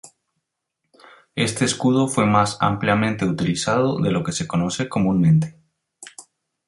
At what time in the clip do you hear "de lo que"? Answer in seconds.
4.01-4.31